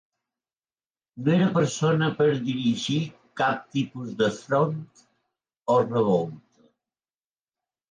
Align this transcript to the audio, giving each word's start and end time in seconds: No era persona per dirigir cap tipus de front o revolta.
No 1.27 1.33
era 1.35 1.49
persona 1.57 2.07
per 2.21 2.27
dirigir 2.47 2.97
cap 3.43 3.61
tipus 3.77 4.17
de 4.23 4.31
front 4.41 4.75
o 5.77 5.79
revolta. 5.87 6.67